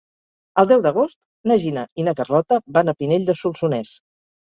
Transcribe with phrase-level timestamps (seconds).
[0.61, 1.17] El deu d'agost
[1.53, 3.97] na Gina i na Carlota van a Pinell de Solsonès.